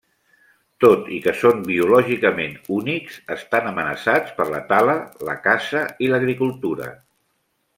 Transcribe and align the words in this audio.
Tot 0.83 1.09
i 1.17 1.17
que 1.25 1.33
són 1.41 1.59
biològicament 1.67 2.55
únics, 2.77 3.19
estan 3.35 3.67
amenaçats 3.73 4.33
per 4.39 4.49
la 4.55 4.63
tala, 4.73 4.97
la 5.29 5.37
caça 5.45 5.85
i 6.07 6.11
l’agricultura. 6.15 6.91